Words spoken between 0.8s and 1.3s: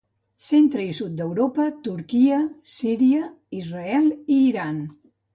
i sud